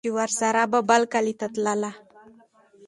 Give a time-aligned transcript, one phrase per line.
[0.05, 1.91] چې ورسره به بل کلي ته تلله